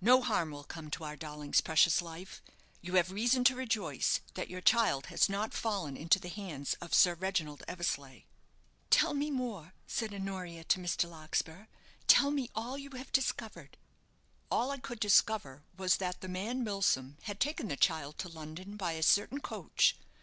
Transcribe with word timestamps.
"No 0.00 0.22
harm 0.22 0.52
will 0.52 0.64
come 0.64 0.88
to 0.92 1.04
our 1.04 1.16
darling's 1.16 1.60
precious 1.60 2.00
life. 2.00 2.40
You 2.80 2.94
have 2.94 3.10
reason 3.12 3.44
to 3.44 3.54
rejoice 3.54 4.20
that 4.32 4.48
your 4.48 4.62
child 4.62 5.08
has 5.08 5.28
not 5.28 5.52
fallen 5.52 5.98
into 5.98 6.18
the 6.18 6.30
hands 6.30 6.72
of 6.80 6.94
Sir 6.94 7.12
Reginald 7.14 7.62
Eversleigh." 7.68 8.22
"Tell 8.88 9.12
me 9.12 9.30
more," 9.30 9.74
said 9.86 10.14
Honoria 10.14 10.64
to 10.64 10.78
Mr. 10.78 11.10
Larkspur. 11.10 11.66
"Tell 12.06 12.30
me 12.30 12.48
all 12.54 12.78
you 12.78 12.88
have 12.92 13.12
discovered." 13.12 13.76
"All 14.50 14.70
I 14.70 14.78
could 14.78 14.98
discover 14.98 15.62
was 15.76 15.98
that 15.98 16.22
the 16.22 16.28
man 16.28 16.64
Milsom 16.64 17.18
had 17.24 17.38
taken 17.38 17.68
the 17.68 17.76
child 17.76 18.16
to 18.20 18.30
London 18.30 18.78
by 18.78 18.92
a 18.92 19.02
certain 19.02 19.40
coach. 19.42 19.94